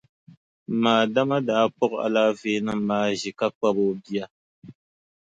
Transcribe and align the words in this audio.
M 0.69 0.73
ma 0.81 0.91
Adama 1.03 1.37
daa 1.47 1.65
kpuɣi 1.73 1.95
alaafeenima 2.05 2.73
maa 2.87 3.07
ʒi 3.19 3.31
ka 3.39 3.47
kpabi 3.57 3.81
o 3.91 3.93
bia. 4.03 4.25